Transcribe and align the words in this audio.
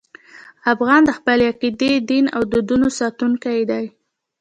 افغان 0.73 1.01
د 1.05 1.09
خپلې 1.17 1.43
عقیدې، 1.51 1.93
دین 2.09 2.25
او 2.35 2.41
دودونو 2.51 2.87
ساتونکی 2.99 3.59
دی. 3.69 3.85